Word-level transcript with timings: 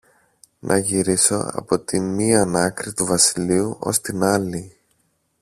να 0.61 0.77
γυρίσω 0.77 1.49
από 1.53 1.79
τη 1.79 1.99
μίαν 1.99 2.55
άκρη 2.55 2.93
του 2.93 3.05
βασιλείου 3.05 3.77
ως 3.79 4.01
την 4.01 4.23
άλλη 4.23 4.77